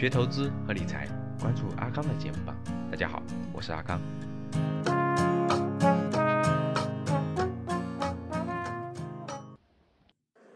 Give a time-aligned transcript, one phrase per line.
[0.00, 1.06] 学投资和理财，
[1.38, 2.56] 关注阿刚的节目吧。
[2.90, 3.22] 大家好，
[3.52, 4.00] 我是阿刚。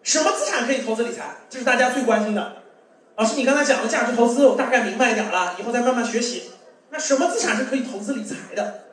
[0.02, 1.36] 什么资产可以投资理财？
[1.50, 2.56] 这是大家最关心的。
[3.16, 6.50] 老师，你刚才讲的价值投资，我大概明白一点了，以后再慢慢学习。
[6.88, 8.84] 那什么资产是可以投资理财的？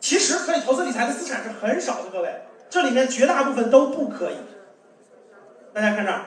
[0.00, 2.40] 其实可以投资理财的资产是很少的，各位，
[2.70, 4.36] 这里面绝大部分都不可以。
[5.74, 6.24] 大家看这儿，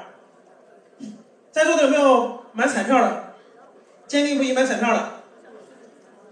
[1.58, 3.34] 在座的有没有买彩票的？
[4.06, 5.10] 坚定不移买彩票的？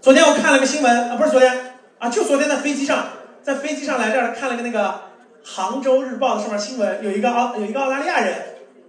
[0.00, 3.08] 昨天我看了个新闻啊，不是昨天啊，就昨天在飞机上，
[3.42, 4.84] 在飞机上来这儿看了个那个
[5.42, 8.36] 《杭州日报》的上面新闻，有一个澳有一个澳大利亚人，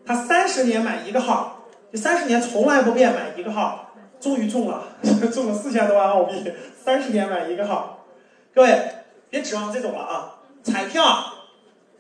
[0.06, 4.84] 他三十年买一个号，就三十年从来不变买一个号，终于中了，
[5.34, 6.54] 中了四千多万澳币，
[6.86, 8.06] 三十年买一个号。
[8.54, 8.92] 各位
[9.32, 11.04] 别指望这种了啊，彩票，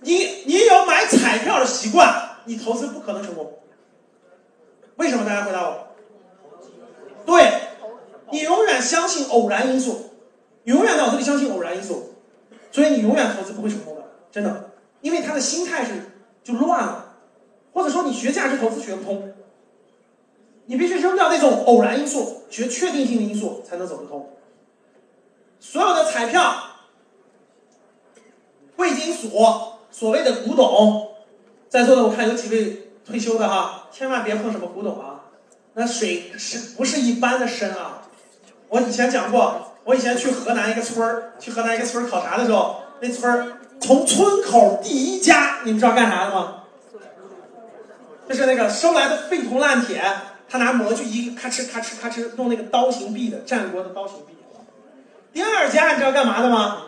[0.01, 0.13] 你
[0.45, 3.51] 你有买彩票的习惯，你投资不可能成功。
[4.97, 5.25] 为什么？
[5.25, 5.87] 大家回答我。
[7.25, 7.51] 对，
[8.31, 10.11] 你永远相信偶然因素，
[10.63, 12.13] 永远脑子里相信偶然因素，
[12.71, 15.91] 所以你永远投资不会成功的，真的，因为他的心态是
[16.43, 17.15] 就乱了，
[17.73, 19.33] 或者说你学价值投资学不通，
[20.65, 24.33] 你必须扔掉那种偶然因素，学确定性的因素才能走得通。
[25.59, 26.55] 所有的彩票、
[28.75, 29.29] 贵金属、
[29.91, 31.11] 所谓的古董，
[31.67, 35.21] 在座的我看有几位退休的哈，千万别碰什么古董啊，
[35.75, 38.03] 那水是不是一般的深啊？
[38.67, 46.63] 我以前讲过，我以前去河南一个村儿，去河南一个村儿考察的时候，那村儿从村口第一家，你们知道干啥的吗？
[48.27, 50.03] 就是那个收来的废铜烂铁，
[50.49, 54.35] 他拿模具一个咔哧咔哧咔哧弄那个刀形币的，战国的刀形币。
[55.31, 56.83] 第二家你知道干嘛的吗？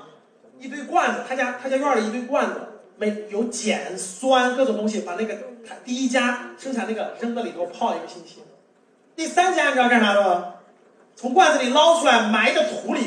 [0.60, 2.56] 一堆罐子，他家他家院里一堆罐子，
[2.98, 5.36] 每有碱酸各种东西，把那个
[5.68, 8.44] 他第一家生产那个扔到里头泡一个星期。
[9.16, 10.54] 第三家你知道干啥的吗？
[11.16, 13.02] 从罐子里捞出来埋在土里，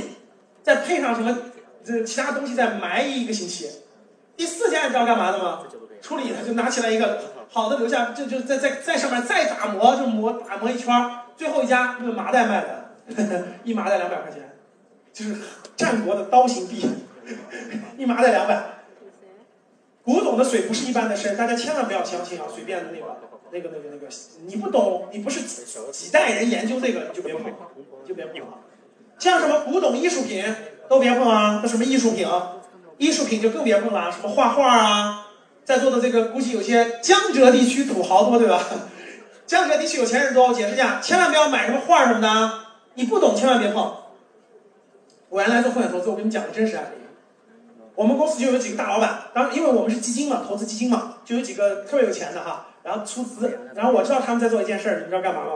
[0.63, 1.37] 再配上什么
[1.83, 3.71] 这其他东西再埋一个星期。
[4.37, 5.61] 第四家你知道干嘛的吗？
[6.03, 10.93] 处理他就拿起来一个好的留下，就就在在在上面再打磨，就磨打磨一圈。
[11.37, 12.93] 最后一家那个麻袋卖的，
[13.65, 14.51] 一麻袋两百块钱。
[15.13, 15.37] 就是
[15.77, 16.85] 战国的刀形币，
[17.97, 18.63] 一麻袋两百。
[20.05, 22.47] 古董的水不是一般的深，大家千万不要相信啊！
[22.53, 23.19] 随便的那个、
[23.53, 24.09] 那个、那个、那个，
[24.47, 25.43] 你不懂，你不是
[25.93, 28.59] 几代人研究这个，你就别碰，你就别碰啊！
[29.19, 30.45] 像什么古董艺术品
[30.89, 31.61] 都别碰啊！
[31.63, 32.55] 那什么艺术品啊？
[32.99, 34.11] 艺术品就更别碰了啊！
[34.11, 35.29] 什么画画啊？
[35.65, 38.61] 在座的这个估计有些江浙地区土豪多对吧？
[39.47, 42.53] 江浙地区有钱人多，我解释一下，千万不要买什么画什么的，
[42.95, 43.99] 你不懂千万别碰。
[45.29, 47.02] 我原来做风险投资，我跟你讲个真实案例。
[47.95, 55.51] 我们公司就有几个大老板，当然因为我们是基金嘛，投资基金嘛，就有几个特别有钱的哈，然后出资，然后我知道他们在做一件事儿，你知道干嘛吗？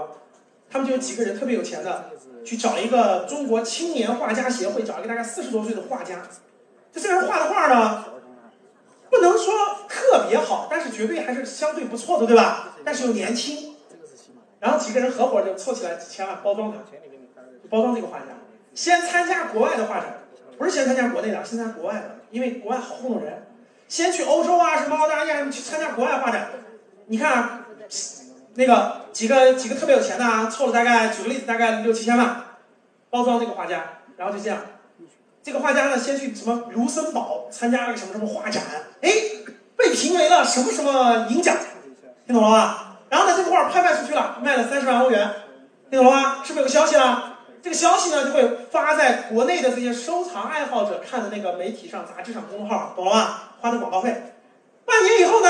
[0.71, 2.11] 他们就有几个人特别有钱的，
[2.45, 6.23] 去找一个中国青年画家协会，找一个大概四十多岁的画家，
[6.93, 8.05] 就这个人画的画呢，
[9.09, 9.55] 不能说
[9.89, 12.77] 特别好，但是绝对还是相对不错的，对吧？
[12.85, 13.77] 但是又年轻，
[14.61, 16.79] 然后几个人合伙就凑起来几千万包装他，
[17.71, 18.27] 包装这个画家。
[18.75, 20.19] 先参加国外的画展，
[20.59, 23.47] 不是先参加国内的，先参加国外的，因为国外好糊弄人。
[23.89, 26.51] 先去欧洲啊，什么澳大利亚去参加国外画展。
[27.07, 27.67] 你看啊，
[28.57, 32.45] 那个几个几个特别有钱的啊，凑了大概举个例子，大概六七千万，
[33.09, 34.61] 包装这个画家，然后就这样。
[35.43, 38.63] 这个画家呢，先去什么卢森堡参加了个什么什么画展，
[39.01, 39.11] 哎，
[39.75, 41.57] 被评为了什么什么银奖，
[42.27, 42.99] 听懂了吧？
[43.09, 45.31] 然后呢，这个画拍卖出去了，卖了三十万欧元，
[45.91, 46.43] 听懂了吧？
[46.45, 47.36] 是不是有消息了？
[47.67, 53.55] 这个消息呢，就会发在国内的这些收藏爱好者看的那个媒体上、杂志上、公众号，懂了吧？
[53.61, 54.35] 花的广告费。
[54.85, 55.49] 半年以后呢，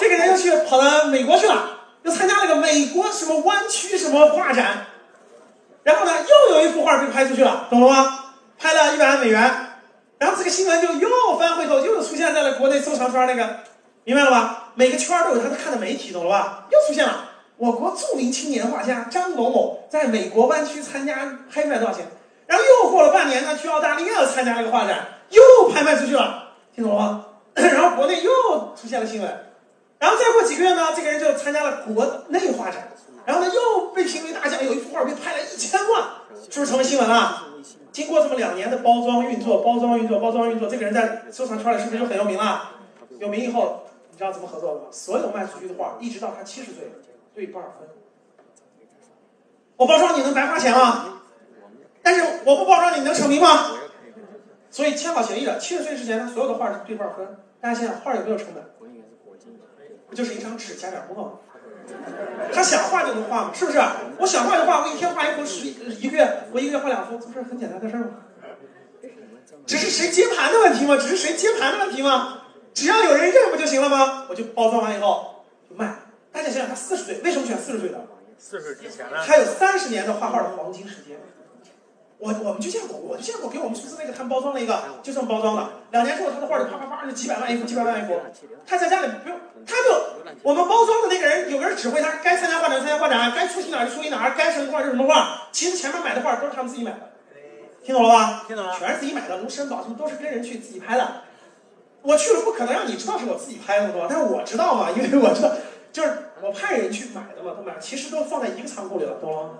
[0.00, 4.86] 这个人又去跑到美国去了，又参加了个美国什么湾区什么画展，
[5.82, 8.24] 然后呢，又有一幅画被拍出去了，懂了吗？
[8.58, 9.42] 拍了一百万美元，
[10.16, 13.58] 然后这个新闻就又翻回头，又出现在了国内收藏圈那个，
[14.04, 14.70] 明白了吧？
[14.76, 16.64] 每个圈都有他看的媒体，懂了吧？
[16.70, 17.26] 又出现了。
[17.60, 22.06] 我国著名青年画家张某某在美国湾区参加拍卖多少钱？
[22.46, 27.26] 然后又过了半年呢，去澳大利亚参加了个画展，又拍卖出去了，听懂了吗？
[27.52, 28.30] 然后国内又
[28.74, 29.30] 出现了新闻，
[29.98, 32.88] 然后再过几个月呢，这个人就参加了国内画展，
[33.26, 36.02] 然后呢又被评为大奖，有一幅画被拍了一千万，
[36.50, 37.44] 是不是成为新闻了？
[37.92, 42.70] 经过这么两年的包装运作，包装运作，包装运作，这个人在收藏圈里是不是就很有名了？
[43.18, 44.86] 有名以后，你知道怎么合作的吗？
[44.90, 46.90] 所有卖出去的画，一直到他七十岁。
[47.34, 47.88] 对半分，
[49.76, 51.20] 我包装你能白花钱吗？
[52.02, 53.72] 但是我不包装你能成名吗？
[54.70, 57.26] 所以签好协议了，七十岁之前，他所有的画是对半分。
[57.60, 58.64] 大家想想，画有没有成本？
[60.08, 61.32] 不就是一张纸加点墨吗？
[62.52, 63.50] 他想画就能画吗？
[63.54, 63.80] 是不是？
[64.18, 68.08] 我想画就画，我一天画一幅，十一个月我一个月画两幅，这不是很简单的事吗？
[69.66, 70.96] 只是谁接盘的问题吗？
[70.96, 72.42] 只是谁接盘的问题吗？
[72.74, 74.26] 只要有人认不就行了吗？
[74.28, 75.99] 我就包装完以后就卖。
[76.50, 78.04] 大家想想，他四十岁，为什么选四十岁的？
[78.36, 79.18] 四十之前呢？
[79.24, 81.16] 他有三十年的画画的黄金时间。
[82.18, 85.70] 我我们就见过，我就见过，给我们公司那个他们包装了一个，就这么包装的。
[85.92, 88.20] 两年之后，他的画就啪啪啪就几百万一幅，几百万一幅。
[88.66, 95.48] 他在家里不用，他就我们包装的那个人，有个人指挥他，该参加画展参加画展，该出席哪儿就出席哪儿，该什么画就什么画。
[95.52, 97.10] 其实前面买的画都是他们自己买的，
[97.84, 98.44] 听懂了吧？
[98.48, 98.76] 听懂了。
[98.76, 101.22] 全是自己买的，卢森堡什么都是跟人去自己拍的。
[102.02, 104.06] 我去了不可能让你知道是我自己拍的，对吧？
[104.10, 105.52] 但是我知道嘛，因为我知道，
[105.92, 106.10] 就是
[106.42, 109.50] 我派人去买的嘛，他买，其实都放在一个仓库里了，懂了吗？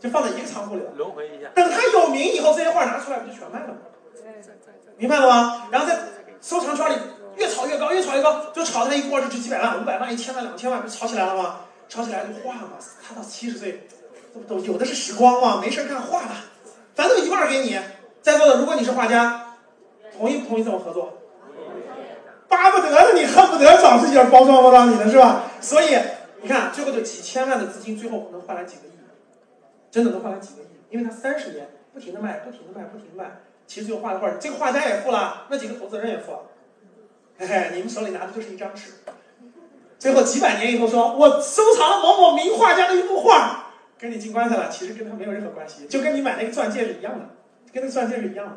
[0.00, 0.90] 就放在一个仓库里了。
[0.96, 1.48] 轮回一下。
[1.54, 3.74] 等他有名以后，这些画拿出来不就全卖了吗？
[4.96, 5.68] 明白了吗？
[5.70, 5.98] 然后在
[6.40, 6.96] 收藏圈里
[7.36, 11.60] 越炒越高，越炒越高，就炒他一波就值几百万、五百万、一千万、两千万，不炒起来了吗？
[11.88, 12.70] 炒起来就画嘛，
[13.06, 13.86] 他到七十岁，
[14.32, 15.60] 这不都有的是时光嘛？
[15.60, 16.36] 没事干画吧，
[16.94, 17.78] 反正一半给你。
[18.22, 19.56] 在座的，如果你是画家，
[20.16, 21.18] 同意不同意这么合作？
[22.48, 25.42] 巴不得呢，你恨不得找自己人包装包装你的是吧？
[25.60, 25.98] 所以
[26.42, 28.92] 你看，最后就几千万的资金，最后能换来几个亿。
[29.90, 33.42] 真的能换来几个亿，因为他三十年不停的卖，不停的卖，不停的卖。
[33.66, 36.38] 其实最后画的画，这个画家也富了，那几个投资人也富了。
[37.36, 38.92] 嘿嘿，你们手里拿的就是一张纸。
[39.98, 43.66] 最后几百年以后说，我收藏了某某名画家的一幅画，
[43.98, 47.26] 跟你进棺材了，其实跟他没有任何关系，就跟你买那个钻戒是一样的，
[47.70, 48.56] 跟那个钻戒是一样的。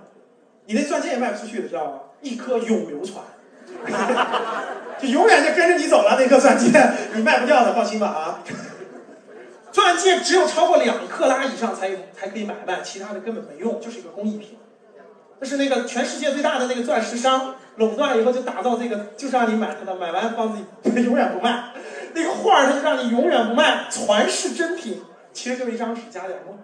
[0.68, 2.00] 你那钻戒也卖不出去的，知道吗？
[2.22, 3.24] 一颗永流传，
[5.02, 6.72] 就永远就跟着你走了那颗钻戒，
[7.14, 8.40] 你卖不掉的，放心吧啊。
[9.72, 14.58] 钻戒只有超过两克拉以上才有才可以买卖，其他的根本没用，就是一个工艺品。
[15.42, 21.72] 这是那个全世界最大的那个钻石商垄断以后就打造这个，就是让你买它的，买完放自己 永远不卖。
[22.14, 25.04] 那个画儿就让你永远不卖，传世珍品，
[25.34, 26.58] 其实就是一张纸加点墨。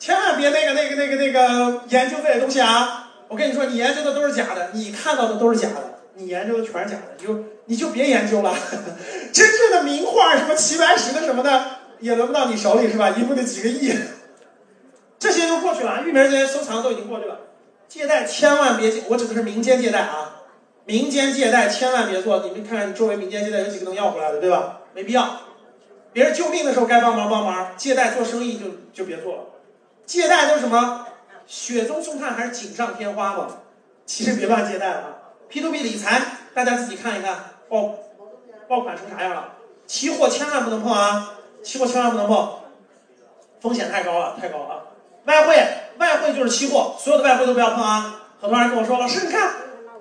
[0.00, 3.11] 千万别那个那个那个那个研究这些东西啊！
[3.32, 6.00] 我跟你说，你研究的都是假的，你看到的都是假的。
[6.16, 8.54] 你研究的全是假的，你就你就别研究了。
[9.32, 11.64] 真正的名画，什么齐白石的什么的，
[12.00, 13.08] 也轮不到你手里是吧？
[13.08, 13.90] 一幅得几个亿，
[15.18, 16.02] 这些都过去了。
[16.02, 17.38] 玉明这些收藏都已经过去了。
[17.88, 20.42] 借贷千万别借，我指的是民间借贷啊，
[20.84, 22.40] 民间借贷千万别做。
[22.40, 24.80] 你们看看周围民间借贷有几个能要回来的，对吧？
[24.92, 25.40] 没必要。
[26.12, 29.40] 别人救命的时候该帮忙帮忙，借贷做生意就就别做了。
[30.04, 31.06] 借贷都是什么？
[31.46, 33.48] 雪中送炭还是锦上添花嘛？
[34.06, 35.08] 其实别乱借贷了啊。
[35.48, 36.20] P to P 理财，
[36.54, 37.36] 大家自己看一看，
[37.68, 37.94] 爆
[38.68, 39.48] 爆款成啥样了？
[39.86, 41.34] 期货千万不能碰啊！
[41.62, 42.48] 期货千万不能碰，
[43.60, 44.86] 风险太高了，太高了。
[45.24, 45.54] 外汇，
[45.98, 48.20] 外汇就是期货，所有的外汇都不要碰啊！
[48.40, 49.50] 很多人跟我说，老师你看，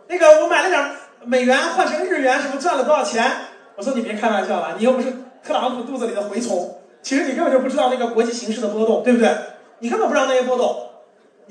[0.07, 0.95] 那个我买了点
[1.25, 3.29] 美元换成日元，什么赚了多少钱？
[3.75, 5.11] 我说你别开玩笑了，你又不是
[5.43, 9.35] 特朗普肚子里的蛔虫，其实你根本就不知道那个国际形势的波动，对不对？
[9.79, 10.90] 你根本不知道那些波动，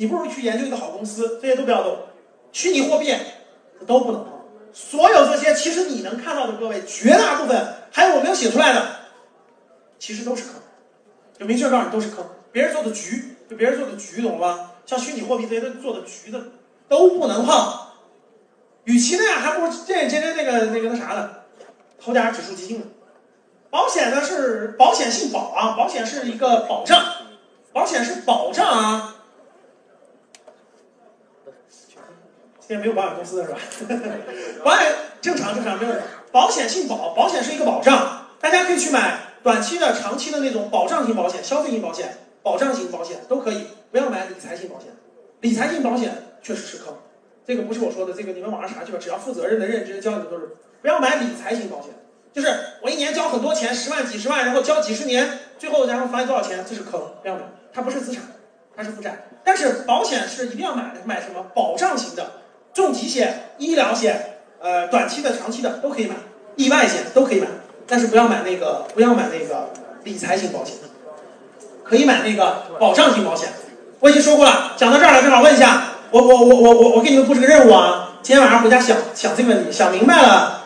[0.00, 1.98] 你不如去研究一个好公司，这些都不要动。
[2.50, 3.14] 虚拟货币。
[3.86, 4.32] 都不能碰，
[4.74, 8.86] 所有这些其实你能看到的各位，绝大部分还有我没有写出来的，
[9.98, 10.52] 其实都是坑，
[11.38, 12.22] 就明确告诉你都是坑。
[12.52, 14.72] 别人做的局，就别人做的局，懂了吧？
[14.84, 16.38] 像虚拟货币这些都做的局的
[16.90, 17.72] 都不能碰。
[18.84, 21.44] 与其那样，还不如认认真真那个那个那啥的，
[21.98, 22.86] 投点指数基金呢。
[23.70, 27.02] 保险呢是保险性保啊，保险是一个保障，
[27.72, 29.19] 保险是保障啊。
[32.70, 33.58] 现在没有保险公司的是吧？
[34.62, 35.92] 保险正常正常没有。
[36.30, 44.86] 保险性保，保险是一个保障，大家可以去买短期的、长期的那种保障型保险、消费型保险、保障型保险都可以，不要买理财型保险。
[45.40, 46.12] 理财型保险
[46.44, 46.94] 确实是坑，
[47.44, 48.98] 这个不是我说的，这个你们网上查去吧。
[49.02, 50.50] 只要负责任的认真教你的都是
[50.80, 51.90] 不要买理财型保险，
[52.32, 57.42] 就是我一年交很多钱，十万、几十万，然后交几十年，最后然后罚你多少钱，这是坑，不要买。
[57.72, 58.22] 它不是资产，
[58.76, 59.26] 它是负债。
[59.42, 61.44] 但是保险是一定要买的，买什么？
[61.52, 62.34] 保障型的。
[62.72, 66.14] 重疾险、医疗险，呃，短期的、长期的都可以买，
[66.56, 67.46] 意外险都可以买，
[67.86, 69.70] 但是不要买那个，不要买那个
[70.04, 70.74] 理财型保险，
[71.84, 73.48] 可以买那个保障型保险。
[73.98, 80.62] 我已经说过了，讲到这儿了，正好问一下，我我我我我我给你们布置个任务啊，今天晚上回家想想这个问题，想明白了，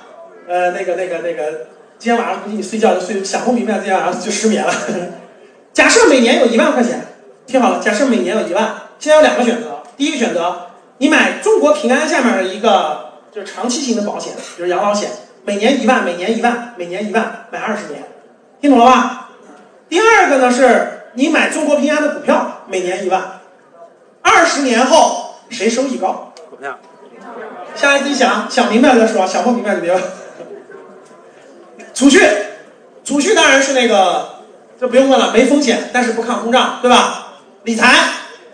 [0.46, 1.66] 呃，那个那个那个，
[1.98, 4.72] 今天晚上估计你睡觉就睡想不明白，今天晚上就失眠了。
[5.72, 7.06] 假设每年有一万块钱，
[7.46, 10.66] 听好了，假设每年有一万，现在有两个选择，第一个选择。
[10.98, 15.10] 你买中国平安下面的一个就是长期型的保险，比如养老险，
[15.44, 18.04] 每年一万，每年一万，每年一万，买二十年，
[18.60, 19.30] 听懂了吧？
[19.88, 23.40] 第二个呢是你买中国平安的股票，每年一万，
[24.22, 26.32] 二十年后谁收益高？
[26.48, 26.78] 股票。
[27.74, 30.02] 下来自己想想明白了再说，想不明白就别问。
[31.92, 32.20] 储蓄，
[33.04, 34.44] 储蓄当然是那个，
[34.80, 37.34] 这不用问了，没风险，但是不抗通胀，对吧？
[37.64, 37.92] 理财，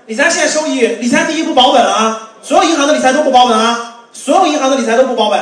[0.07, 5.41] 理财现在收益，理财第一不保本啊，所有银行的理财都不保本啊，所有银行的理财都不保本，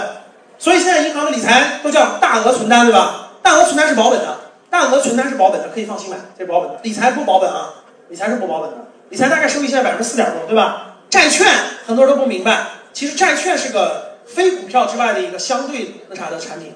[0.58, 3.30] 所以现在银行的理财都叫大额存单，对吧？
[3.42, 4.36] 大额存单是保本的，
[4.68, 6.80] 大额存单是保本的，可以放心买，这是保本的。
[6.82, 7.74] 理财不保本啊，
[8.08, 8.76] 理财是不保本的，
[9.10, 10.96] 理财大概收益现在百分之四点多，对吧？
[11.08, 11.46] 债券
[11.86, 16.74] 很多人都不明白，其实债券是个非股票之外的一个相对那啥的产品。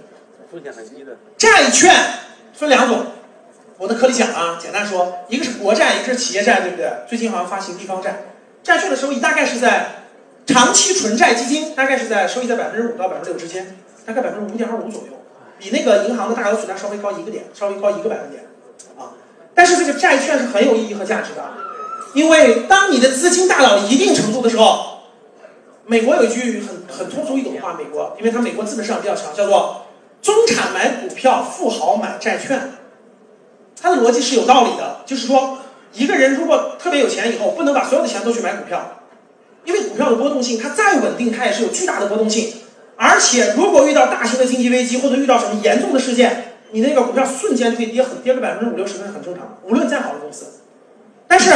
[0.51, 1.13] 风险很低的。
[1.37, 1.95] 债券
[2.53, 3.07] 分两种，
[3.79, 6.91] 我的课里讲啊，简单说，一个是国债，一个是企业债，对不对？
[7.09, 8.23] 最近好像发行地方债，
[8.63, 10.02] 债券的收益大概是在
[10.53, 15.23] 长期纯债基金，大概是在收益在百分之五到百分之六之间，大概百分之五点二五左右，
[15.59, 18.45] 比那个银行的大额存单稍微高一个点，稍微高一个百分点
[18.99, 19.17] 啊。
[19.55, 21.43] 但是这个债券是很有意义和价值的，
[22.15, 24.99] 因为当你的资金大到一定程度的时候，
[25.87, 29.87] 美国有一句很很通俗易懂的话，美国，因为它美国资本市场比较强，叫做
[30.21, 32.73] 中产买股票，富豪买债券。
[33.81, 35.59] 它的逻辑是有道理的，就是说，
[35.95, 39.02] 一个人如果特别有钱以后，不能把所有的钱都去买股票，
[39.65, 42.53] 因为股票的波动性，它再稳定，它也是有巨大的波动性。
[42.97, 49.59] 而且，如果遇到大型的经济危机或者遇到什么严重的事件，你那个股票瞬间就可以跌很跌个百分之五六十，那是很正常的。
[49.65, 50.47] 无论再好的公司，
[51.27, 51.51] 但是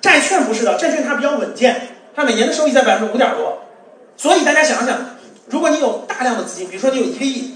[0.00, 3.62] 债券不是的，债券它比较稳健，它每年的收益在百分之五点多。
[4.16, 5.16] 所以大家想想，
[5.48, 7.54] 如果你有大量的资金，比如说你有一个亿，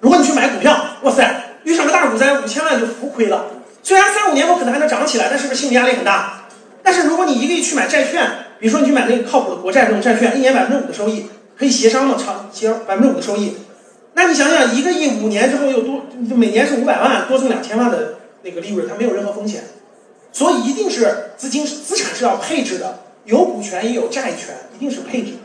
[0.00, 3.46] 如果你去买股票，哇塞，遇上个大股灾，五千万就浮亏了。
[3.82, 6.48] 虽然三五年后可能还能涨起来，但是不是心理压力很大？
[6.82, 8.28] 但是如果你一个亿去买债券，
[8.60, 11.26] 比如说你去买那个靠谱的国债这种债券，一年百分之五的收益，
[11.56, 13.56] 可以协商嘛，长协百分之五的收益。
[14.12, 19.64] 那你想想，一个亿五年之后又多，就每年是五百万，多挣两千万的那个利润，它没有任何风险。
[20.32, 25.38] 所以一定是资金资产是要配置的，有股权也有债权，一定是配置的。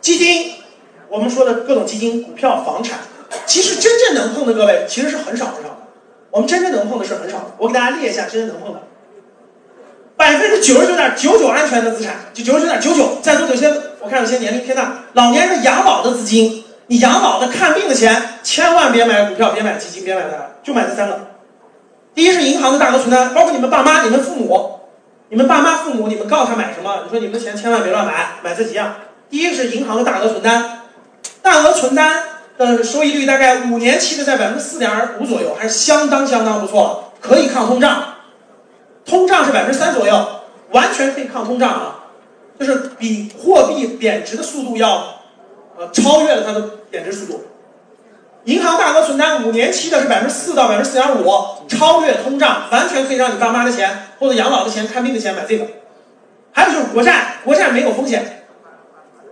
[0.00, 0.54] 基金，
[1.08, 2.98] 我们说的各种基金、股票、房产，
[3.46, 5.76] 其实真正能碰的各位其实是很少很少的。
[6.30, 7.54] 我们真正能碰的是很少的。
[7.58, 8.82] 我给大家列一下真正能碰的，
[10.16, 13.18] 百分之九十九点九九安全的资产，就九十九点九九。
[13.22, 13.70] 在座有些
[14.00, 21.20] 我看有些年龄偏大，老年人的养老的资金，你养老的看病的钱，千万别买股票，别买基金，别买那，就买这三个。
[22.14, 24.80] 第一是银行的大额存单，包括你们爸妈、你们父母、
[25.28, 27.00] 你们爸妈、父母，你们告诉他买什么？
[27.04, 28.94] 你说你们的钱千万别乱买，买这几样。
[29.28, 30.80] 第一个是银行的大额存单，
[31.42, 32.22] 大额存单
[32.56, 38.14] 的收益率大概五年期的在百分之四点五左右，还是相当相当不错，可以抗通胀。
[39.06, 40.26] 通胀是百分之三左右，
[40.72, 42.04] 完全可以抗通胀啊，
[42.58, 45.20] 就是比货币贬值的速度要，
[45.78, 46.60] 呃，超越了它的
[46.90, 47.44] 贬值速度。
[48.44, 51.24] 银行大额存单五年期的是百分之四到百分之四点五，
[51.68, 55.66] 超越通胀，完全可以让你爸妈的钱或者养老的钱、看病的钱买这个。
[56.52, 58.44] 还有就是国债，国债没有风险。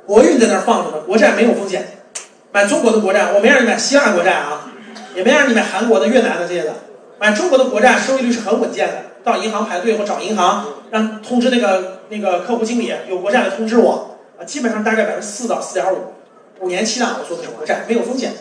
[0.06, 2.00] 国运在那儿放着呢，国债没有风险，
[2.52, 4.70] 买中国的国债，我没让你买希腊国债啊，
[5.14, 6.74] 也没让你买韩国的、越南的这些的，
[7.18, 9.13] 买中国的国债收益率是很稳健的。
[9.24, 16.12] 到银行排队或找银行，让通知那个那个客户经理有国债的通知我啊，基本上大概百分之四到四点五，
[16.60, 18.32] 五年期的，我说的是国债，没有风险。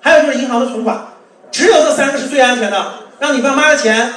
[0.00, 1.08] 还有就是银行的存款，
[1.50, 4.12] 只有这三个是最安全的，让你爸妈的钱，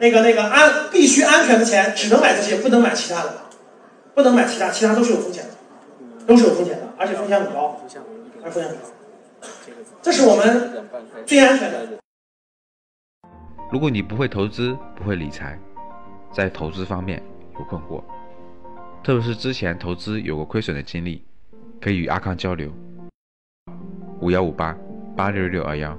[0.00, 3.34] 那个那个安必须安全的钱，只能买这些，不能买其他的，
[4.14, 5.50] 不能买其他，其他都是有风险的。
[6.26, 7.80] 都是有风险的，而且风险很高，
[8.44, 8.84] 而风险很高。
[10.00, 10.86] 这是我们
[11.26, 11.78] 最安全的。
[13.70, 15.58] 如果你不会投资，不会理财，
[16.32, 17.22] 在投资方面
[17.56, 18.02] 有困惑，
[19.02, 21.22] 特别是之前投资有过亏损的经历，
[21.80, 22.70] 可以与阿康交流。
[24.20, 24.76] 五幺五八
[25.16, 25.96] 八六六二幺，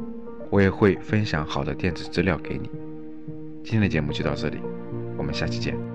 [0.50, 2.70] 我也会分享好的电子资料给你。
[3.64, 4.58] 今天的节目就到这里，
[5.18, 5.91] 我们下期见。